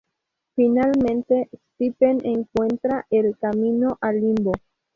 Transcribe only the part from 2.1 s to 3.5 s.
encuentra el